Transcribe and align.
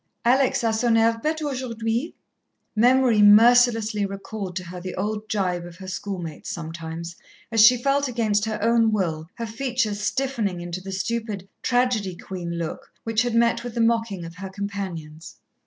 "Alex 0.25 0.63
a 0.63 0.73
son 0.73 0.97
air 0.97 1.21
bête 1.23 1.43
aujourd'hui." 1.47 2.15
Memory 2.75 3.21
mercilessly 3.21 4.03
recalled 4.03 4.55
to 4.55 4.63
her 4.63 4.81
the 4.81 4.95
old 4.95 5.29
gibe 5.29 5.63
of 5.63 5.75
her 5.75 5.87
schoolmates 5.87 6.49
sometimes, 6.49 7.15
as 7.51 7.63
she 7.63 7.77
felt, 7.77 8.07
against 8.07 8.45
her 8.45 8.57
own 8.63 8.91
will, 8.91 9.27
her 9.35 9.45
features 9.45 10.01
stiffening 10.01 10.59
into 10.59 10.81
the 10.81 10.91
stupid 10.91 11.47
"tragedy 11.61 12.15
queen" 12.15 12.57
look 12.57 12.91
which 13.03 13.21
had 13.21 13.35
met 13.35 13.63
with 13.63 13.75
the 13.75 13.79
mocking 13.79 14.25
of 14.25 14.33
her 14.37 14.49
companions. 14.49 15.37